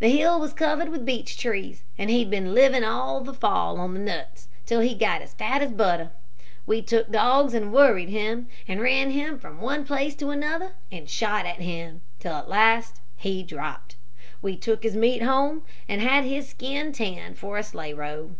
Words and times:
The 0.00 0.08
hill 0.08 0.40
was 0.40 0.52
covered 0.52 0.88
with 0.88 1.04
beech 1.04 1.36
trees, 1.38 1.84
and 1.96 2.10
he'd 2.10 2.28
been 2.28 2.54
living 2.54 2.82
all 2.82 3.20
the 3.20 3.32
fall 3.32 3.78
on 3.78 3.94
the 3.94 4.00
nuts, 4.00 4.48
till 4.66 4.80
he'd 4.80 4.98
got 4.98 5.22
as 5.22 5.34
fat 5.34 5.62
as 5.62 5.70
butter. 5.70 6.10
We 6.66 6.82
took 6.82 7.12
dogs 7.12 7.54
and 7.54 7.72
worried 7.72 8.08
him, 8.08 8.48
and 8.66 8.80
ran 8.80 9.12
him 9.12 9.38
from 9.38 9.60
one 9.60 9.84
place 9.84 10.16
to 10.16 10.30
another, 10.30 10.72
and 10.90 11.08
shot 11.08 11.46
at 11.46 11.60
him, 11.60 12.00
till 12.18 12.34
at 12.34 12.48
last 12.48 13.00
he 13.16 13.44
dropped. 13.44 13.94
We 14.42 14.56
took 14.56 14.82
his 14.82 14.96
meat 14.96 15.22
home, 15.22 15.62
and 15.88 16.02
had 16.02 16.24
his 16.24 16.48
skin 16.48 16.90
tanned 16.92 17.38
for 17.38 17.56
a 17.56 17.62
sleigh 17.62 17.94
robe. 17.94 18.36